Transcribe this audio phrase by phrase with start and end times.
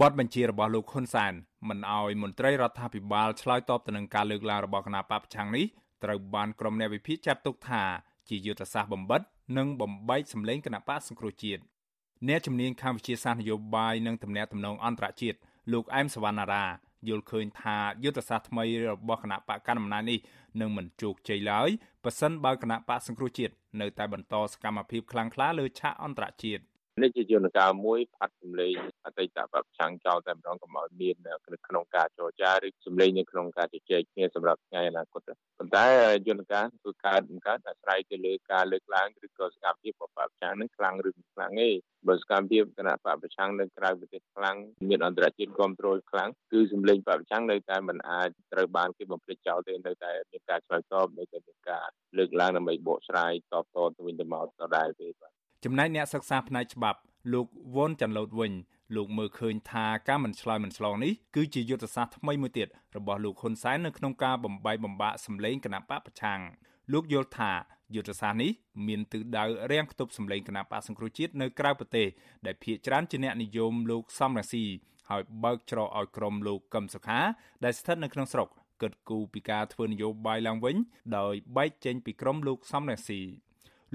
[0.00, 1.32] បទបញ្ជារបស់លោកហ៊ុនសែន
[1.68, 5.66] មិនអោយមន្ត្រីរដ្ឋាភិបាលឆ្លើយតបទៅនឹងការលើកឡើងរបស់គណៈបកប្រឆាំងនេះ
[6.04, 7.82] ត្រូវបានក្រុមអ្នកវិភាគចាត់ទុកថា
[8.28, 9.20] ជាយុទ្ធសាស្ត្របំបិត
[9.58, 11.62] និងបំបែកសម្លេងគណៈបកសង្គ្រោះជាតិ
[12.28, 15.38] អ្នកជំនាញខាងវិទ្យាសាស្ត្រនយោបាយនិងទំនាក់ទំនងអន្តរជាតិ
[15.72, 16.66] លោកអែមសវណ្ណារា
[17.08, 20.18] យល់ឃើញថាយុទ្ធសាស្ត្រថ្មីរបស់គណៈបកកណ្ដាលអំណាចនេះ
[20.60, 21.68] នឹងមិនជោគជ័យឡើយ
[22.04, 26.62] ប៉ះសិនបើគណៈបកសង្គ្រោះជាតិនៅតែបន្តសកម្មភាពខ្លាំងក្លាលើឆាកអន្តរជាតិ
[27.02, 28.74] នេះជាយន្តការមួយផាត់សម្លេង
[29.04, 31.16] អតីតបព្វឆាំងចោលតែម្ដងកុំឲ្យមាន
[31.68, 35.22] ក្នុងការចរចាឬសម្លេងនៅក្នុងការជជែកគ្នាសម្រាប់ថ្ងៃអនាគត
[35.58, 35.86] ប៉ុន្តែ
[36.28, 41.70] យន្តការគឺកើតមិនកើតអាស្រ័យទៅលើការលើកឡើងឬក៏សកម្មភាពរបស់បព្វឆាំងនឹងខ្លាំងឬមិនខ្លាំងទេ
[42.08, 44.56] បើសកម្មភាពគណៈបព្វឆាំងនៅក្រៅប្រទេសខ្លាំង
[44.88, 51.88] មានអន្តរជាតិគ្រប់គ្រងខ្លាំងគឺសម្លេងបព្វឆាំងនៅតែមិនអាចត្រូវបានគេបំភ្លេចចោលទេនៅតែមានការឆ្លើយតបនៅតែមានការ
[52.18, 56.98] លើកឡើងដើម្បីបកស្រាយតបតទៅវិញទៅមកដដែលទេបាទ ចំណែកអ្នកសិក្សាផ្នែកច្បាប់
[57.32, 58.52] លោកវ៉ុនចាន់ឡូតវិញ
[58.96, 66.40] លោកមើលឃើញថាការមិនឆ្លើយមិនឆ្លងនេះគឺជាយុទ្ធសាស្ត្រថ្មីមួយទៀតរបស់លោកហ៊ុនសែននៅក្នុងការបំបីបំបាក់សម្លេងគណៈបកប្រឆាំង
[66.92, 67.52] លោកយល់ថា
[67.94, 68.50] យុទ្ធសាស្ត្រនេះ
[68.86, 72.06] មានទិសដៅរាំងខ្ទប់សម្លេងគណៈបកសង្គ្រោះជាតិនៅក្រៅប្រទេស
[72.46, 74.64] ដែលភ ieck ច្រើនជាអ្នកនិយមលោកសំរងស៊ី
[75.10, 77.20] ហើយបើកច្រកឲ្យក្រុមលោកកឹមសុខា
[77.64, 78.48] ដែលស្ថិតនៅក្នុងស្រុក
[78.82, 80.76] គិតគូរពីការធ្វើនយោបាយឡើងវិញ
[81.18, 83.20] ដោយបែកចេញពីក្រុមលោកសំរងស៊ី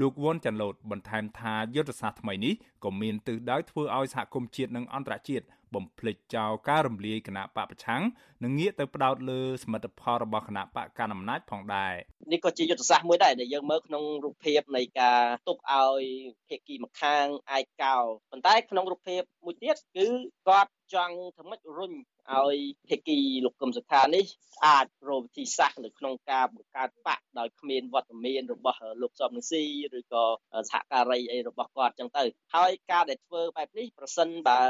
[0.00, 2.54] លោកវ៉ុនចាន់ឡូតបន្ថែមថាយុទ្ធសាស្ត្រថ្មីនេះ
[2.84, 8.02] ក៏មានទិសដៅធ្វើឲ្យសហគមន៍ជាតិនិងអន្តរជាតិ បំភ្លេចចោលការរំលាយគណៈបកប្រឆាំង
[8.44, 11.92] និងងាកទៅផ្ដោតលើសមិទ្ធផលរបស់គណៈបកកណ្ដាលអំណាចផងដែរ
[12.32, 16.02] នេះក៏ជាយុទ្ធសាស្ត្រមួយដែរដែលយើងមើលក្នុងរូបភាពនៃការទុកឲ្យ
[16.48, 17.96] ភាគីម្ខាងអាចកោ
[18.30, 20.06] ប៉ុន្តែក្នុងរូបភាពមួយទៀតគឺ
[20.48, 21.92] គាត់ចង់ធ្វើម៉េចរុញ
[22.30, 22.56] ឲ្យ
[22.88, 24.24] ភាគីលោកកឹមសុខានេះ
[24.66, 29.64] អាចរកវិធីសាស្ត្រនៅក្នុងការបង្កើតបកដោយគ្មានវត្តមានរបស់លោកសំនឹងស៊ី
[29.98, 30.24] ឬក៏
[30.70, 34.60] សហការីអីរបស់គាត់ចឹងទៅហើយការដែលធ្វើបែបនេះប្រសិនបើ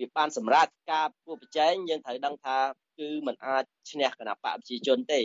[0.00, 2.56] វាបានសម្រាប់ការពួរប្រជែងយើងត្រូវដឹងថា
[2.98, 5.20] គឺมันអាចឈ្នះគណៈបកប្រជាជនទេ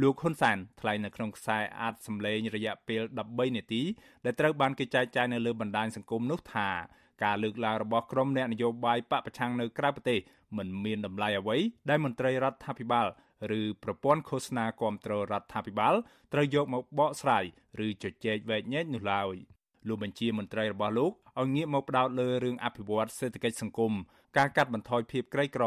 [0.00, 3.82] លោកហ៊ុនសានថ្លែងនៅក្នុងខ្សែអាចសម្លេងរយៈពេល13នាទី
[4.24, 6.68] ដែលត្រូវបានគេចែកចាយនៅលើបណ្ដាញសង្គមនោះថា
[7.24, 10.20] ការលើកឡើងរបស់ក្រុមអ្នកនយោបាយបកប្រឆាំងនៅក្រៅប្រទេស
[10.56, 11.56] មិនមានតម្លៃអ្វី
[11.88, 13.06] ដែលមន្ត្រីរដ្ឋាភិបាល
[13.58, 15.94] ឬប្រព័ន្ធឃោសនាគ្រប់គ្រងរដ្ឋាភិបាល
[16.32, 17.44] ត្រូវយកមកបកស្រាយ
[17.86, 19.34] ឬជជែកវែកញែកនោះឡើយ
[19.88, 23.92] លោកបញ្ជាមន្ត្រីរបស់លោកឲ្យងាកមកផ្ដោតលើរឿងអភិវឌ្ឍសេដ្ឋកិច្ចសង្គម
[24.36, 25.64] ការកាត់បន្ថយភាពក្រីក្រ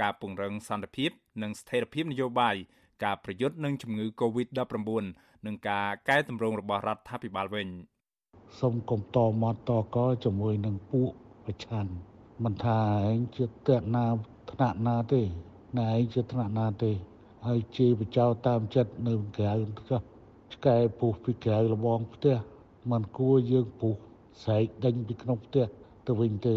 [0.00, 1.10] ការពង្រឹងសន្តិភាព
[1.42, 2.56] និងស្ថិរភាពនយោបាយ
[3.04, 5.04] ការប្រយុទ្ធនឹងជំងឺ Covid-19
[5.46, 7.68] និងការកែតម្រង់របស់រដ្ឋាភិបាលវិញ
[8.58, 11.10] សូមគំតមាត់តកជាមួយនឹងពួក
[11.44, 11.86] ប្រឆាំង
[12.44, 12.78] មិនថា
[13.10, 14.06] ឯងជាតេណា
[14.50, 15.22] ថ្នាក់ណាទេ
[15.78, 16.92] ណែឯងជាថ្នាក់ណាទេ
[17.46, 20.00] ហើយជាបចោតាមចិត្តនៅក្រៅផ្ទះ
[20.54, 22.36] ឆ្កែពុះពីក្រៅលបងផ្ទះ
[22.90, 23.94] มันគួរយើងពុះ
[24.42, 25.64] ស្រែកដេញពីក្នុងផ្ទះ
[26.06, 26.56] ទៅវិញទេ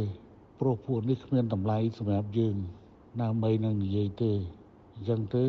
[0.60, 2.56] ព្រោះពួកនេះគ្មានតម្លៃសម្រាប់យើង
[3.20, 4.32] ណាមិននឹងនិយាយទេ
[4.96, 5.46] អញ្ចឹងទេ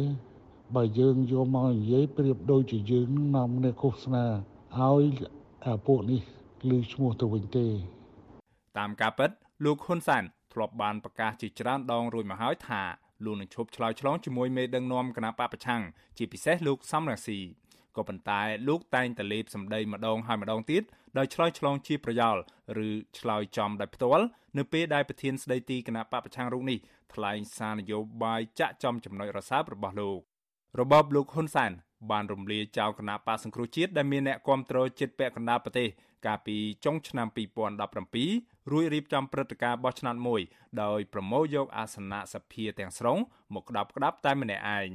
[0.75, 3.07] បើយើងយកមកនិយាយប្រៀបដូចជាយើង
[3.37, 4.25] នាំគ្នាឃោសនា
[4.79, 5.05] ឲ្យ
[5.87, 6.21] ពួកនេះ
[6.71, 7.67] ឮឈ្មោះទៅវិញទេ
[8.79, 9.31] តាមការពិត
[9.65, 10.23] លោកហ៊ុនសែន
[10.53, 12.83] ធ្លាប់បានប្រកាសជាច្រើនដងរួចមកហើយថា
[13.25, 15.83] លោកនឹងឈប់ឆ្លើយឆ្លងជាមួយមេដឹកនាំគណៈបកប្រឆាំង
[16.19, 17.39] ជាពិសេសលោកសំរងស៊ី
[17.97, 20.83] ក៏ប៉ុន្តែលោកតែងតែលេបសម្ដីម្ដងហើយម្ដងទៀត
[21.19, 22.37] ដោយឆ្លើយឆ្លងជាប្រយោល
[22.87, 22.89] ឬ
[23.19, 24.27] ឆ្លើយចំដោយផ្ទាល់
[24.59, 26.79] នៅពេលដែលប្រធានស្ដីទីគណៈបកប្រឆាំងរូបនេះ
[27.15, 30.19] ថ្លែងសារនយោបាយចាក់ចំចំណុចរសើបរបស់លោក
[30.81, 31.73] របបលោកហ៊ុនសែន
[32.11, 35.89] បានរំលាយចោលគណៈបកសង្គ្រោះជាតិដែលមានអ្នកគាំទ្រចិត្តពាក់កណ្ដាលប្រទេស
[36.27, 37.27] កាលពីចុងឆ្នាំ
[38.01, 40.41] 2017រួចរៀបចំព្រឹត្តិការណ៍បោះឆ្នោតមួយ
[40.83, 43.19] ដោយប្រមូលយកអាសនៈសភាទាំងស្រុង
[43.55, 44.89] មកក្តាប់ក្តាប់តែម្នាក់ឯង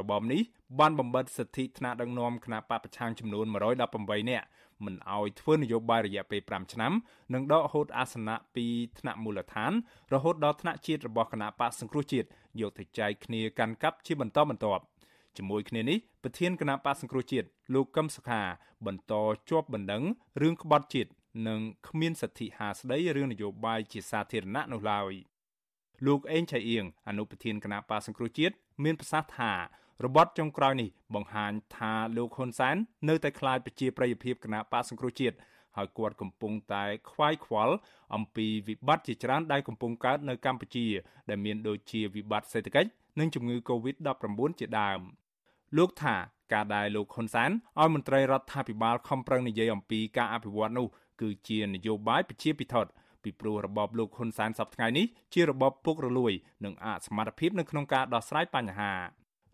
[0.00, 0.42] របបនេះ
[0.80, 4.46] បានបំបិតសិទ្ធិថ្នាក់ដឹកនាំគណៈបកប្រឆាំងចំនួន118នាក់
[4.84, 6.92] មិនអោយធ្វើនយោបាយរយៈពេល5ឆ្នាំ
[7.34, 8.66] និងដកហូតអាសនៈពី
[8.98, 9.72] ថ្នាក់មូលដ្ឋាន
[10.12, 12.26] រហូតដល់ថ្នាក់ជាតិរបស់គណៈបកសង្គ្រោះជាតិ
[12.60, 14.82] យកទៅចែកគ្នាកាន់កាប់ជាបន្តបន្ទាប់
[15.36, 18.42] ជាមួយគ្នានេះប្រធានគណៈបកសង្គ្រោះជាតិលោកកឹមសុខា
[18.86, 19.12] បន្ត
[19.50, 20.02] ជាប់បណ្ដឹង
[20.42, 21.10] រឿងក្បត់ជាតិ
[21.48, 25.12] និងគ្មានសិទ្ធិហាស្ដីរឿងនយោបាយជាសាធារណៈនោះឡើយ
[26.06, 28.54] លោកអេងឆៃអៀងអនុប្រធានគណៈបកសង្គ្រោះជាតិ
[28.84, 29.52] មានប្រសាសន៍ថា
[30.04, 32.76] របបចុងក្រោយនេះបង្ហាញថាលោកហ៊ុនសែន
[33.08, 35.36] នៅតែខ្លាចប្រជាប្រិយភាពគណៈបកសង្គ្រោះជាតិ
[35.76, 37.74] ហើយគាត់កំពុងតែខ្វាយខ្វល់
[38.14, 40.86] អំពីវិបត្តិជាច្រើនដែលកំពុងកើតនៅកម្ពុជា
[41.28, 45.00] ដែលមានដូចជាវិបត្តិសេដ្ឋកិច្ចនិងជំងឺ Covid-19 ជាដើម
[45.76, 46.16] លោកថា
[46.52, 47.50] ការដែលលោកហ៊ុនសែន
[47.80, 50.86] ឲ្យមន្ត្រីរដ្ឋាភិបាលខំប្រឹងនិយាយអំពីការអភិវឌ្ឍនោះ
[51.20, 52.90] គឺជានយោបាយប្រជាពិធដ្ឋ
[53.22, 56.32] ពីព្រោះរបបលោកហ៊ុនសែនសប្តាហ៍នេះជារបបពុករលួយ
[56.64, 58.92] និងអសមត្ថភាពនៅក្នុងការដោះស្រាយបញ្ហា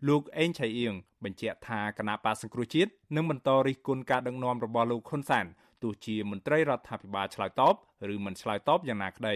[0.09, 5.45] លោកអេងឆៃអៀងបញ្ជាក់ថាគណៈបាសង្គ្រោះជាតិនឹងបន្តរិះគន់ការដឹកនាំរបស់លោកហ៊ុនសែន
[5.83, 7.75] ទោះជាមន្ត្រីរដ្ឋាភិបាលឆ្លើយតប
[8.13, 9.35] ឬមិនឆ្លើយតបយ៉ាងណាក្តី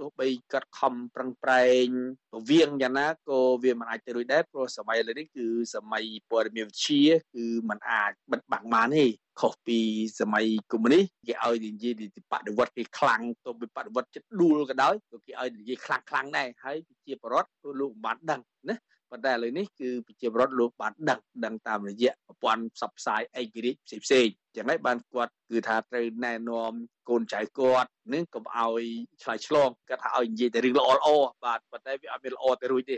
[0.00, 1.86] ទោះបីកាត់ខំប្រឹងប្រែង
[2.32, 7.04] ពវៀងយ៉ាងណាក៏វាមិនអាចទៅរួចដែរព្រោះសម័យឥឡូវនេះគឺសម័យព័ត៌មានវិទ្យា
[7.34, 9.06] គឺมันអាចបិទបាំងបានទេ
[9.40, 9.78] ខុសពី
[10.20, 16.76] សម័យកុម្មុយនីគេឲ្យនិយាយពីបដិវត្តគេខ្លាំងទៅពីបដិវត្តចិត្តដួលក៏ដោយក៏គេឲ្យនិយាយខ្លាំងខ្លាំងដែរហើយ
[17.06, 17.50] ជាបរដ្ឋ
[17.80, 18.76] លោកបានដឹងណា
[19.10, 24.26] ប៉ុន្តែឥឡូវនេះគឺប្រជាពលរដ្ឋលោកបានដឹងដឹងតាមរយៈប្រព័ន្ធផ្សព្វផ្សាយឯករាជ្យផ្សេងផ្សេង
[24.56, 26.72] ចឹងហើយបានគាត់គឺថាត្រូវណែនាំ
[27.08, 28.84] កូនចៅគាត់នឹងកុំឲ្យ
[29.22, 31.08] ឆ្លើយឆ្លងគាត់ថាឲ្យនិយាយតែរឿងល្អល្អ
[31.44, 32.96] បាទប៉ុន្តែវាអត់មានល្អទៅរួចទេ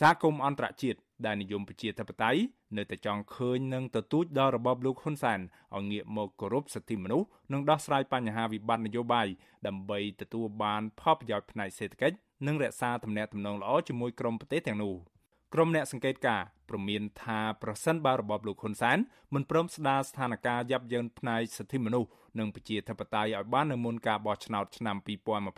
[0.00, 2.40] សហគមន៍អន្តរជាតិដែលនិយមប្រជាធិបតេយ្យ
[2.78, 5.40] នៅតែចង់ឃើញនិងទទូចដល់របបលោកហ៊ុនសែន
[5.76, 9.26] ឲ្យងាកមកគោរពសិទ្ធិមនុស្សនិងដោះស្រាយបញ្ហាវិបត្តិនយោបាយ
[9.66, 12.16] ដើម្បីទទួលបានផលប្រយោជន៍ផ្នែកសេដ្ឋកិច្ច
[12.46, 14.94] និងរក្សាទំនាក់ទំនងល្អជាមួយក្រុមប្រទេសទាំងនោះ។
[15.54, 18.98] ក្រុមអ្នកសង្កេតការព្រមានថាប្រសិនបើរបបលោកហ៊ុនសែន
[19.34, 22.08] មិនព្រមស្ដារស្ថានភាពយ៉ាប់យ៉ឺនផ្នែកសិទ្ធិមនុស្ស
[22.38, 24.96] និងប្រជាធិបតេយ្យឲ្យបាននៅមុនការបោះឆ្នោតឆ្នាំ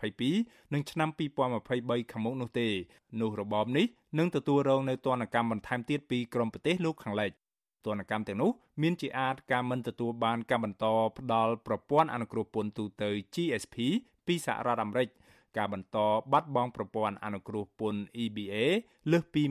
[0.06, 1.08] 2022និងឆ្នាំ
[1.60, 2.68] 2023ខាងមុខនោះទេ
[3.20, 3.86] នោះរបបនេះ
[4.18, 7.30] នឹងទទួលរងនៅទណ្ឌកម្មបន្ថែមទៀតពីក្រមប្រទេសលោកខាងលិច
[7.86, 8.50] ទណ្ឌកម្មទាំងនោះ
[8.82, 10.86] មានជាអាចការមិនទទួលបានការបន្ត
[11.18, 13.76] ផ្ដល់ប្រព័ន្ធអនុគ្រោះពន្ធទូទៅ GSP
[14.26, 15.08] ពីសហរដ្ឋអាមេរិក
[15.56, 15.98] ការបន្ត
[16.32, 18.54] បាត់បង់ប្រព័ន្ធអនុគ្រោះពន្ធ EBA
[19.10, 19.42] លើសពី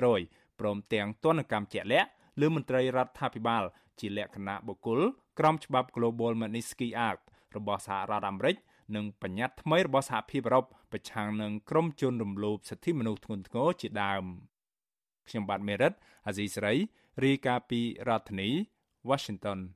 [0.00, 2.08] 20%ព្រមទាំងទណ្ឌកម្មជាក់លាក់
[2.40, 3.62] លើមន្ត្រីរដ្ឋាភិបាល
[4.00, 5.00] ជាលក្ខណៈបុគ្គល
[5.38, 7.22] ក្រមច្បាប់ Global Magnitsky Act
[7.56, 8.56] របស់សហរដ្ឋអាមេរិក
[8.96, 14.24] និងបញ្ញត្តិថ្មីរបស់សហភាពអឺរ៉ុបប្រឆាំងនឹងក្រុមជនរំលោភសិទ្ធិមនុស្សធ្ងន់ធ្ងរជាដើម
[15.28, 15.92] ខ្ញុំបាទមេរិត
[16.26, 16.74] អាស៊ីសេរី
[17.24, 18.50] រាយការណ៍ពីរដ្ឋធានី
[19.08, 19.58] Washington